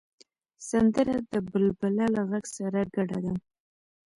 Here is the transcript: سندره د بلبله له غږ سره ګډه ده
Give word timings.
سندره 0.69 1.15
د 1.31 1.33
بلبله 1.49 2.05
له 2.15 2.21
غږ 2.29 2.45
سره 2.57 2.79
ګډه 2.95 3.17
ده 3.25 3.33